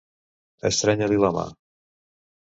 Estrènyer-li 0.69 1.19
la 1.23 1.31
mà. 1.35 1.43